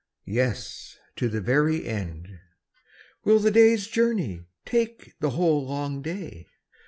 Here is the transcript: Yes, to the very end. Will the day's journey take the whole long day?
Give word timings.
Yes, 0.25 0.97
to 1.17 1.29
the 1.29 1.41
very 1.41 1.85
end. 1.85 2.39
Will 3.23 3.37
the 3.37 3.51
day's 3.51 3.85
journey 3.85 4.47
take 4.65 5.13
the 5.19 5.29
whole 5.29 5.63
long 5.63 6.01
day? 6.01 6.47